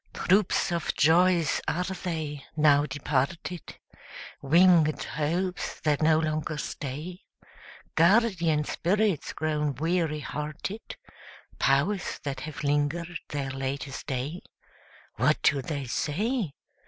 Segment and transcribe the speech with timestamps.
[0.15, 3.61] Troops of joys are they, now departed?
[4.41, 7.21] Winged hopes that no longer stay?
[7.93, 10.95] Guardian spirits grown weary hearted?
[11.59, 14.41] Powers that have linger'd their latest day?
[15.17, 16.49] What do they say?